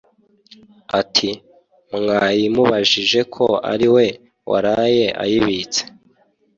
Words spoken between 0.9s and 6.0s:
ati mwayimubajije ko ari we waraye ayibitse